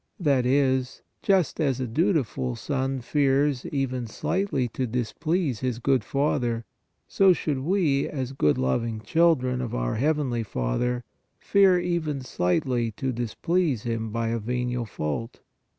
[0.19, 6.65] That is, just as a dutiful son fears even slightly to displease his good father,
[7.07, 11.03] so should we, as good, loving children of our heavenly Father,
[11.39, 15.41] fear even slightly to displease Him by a venial fault.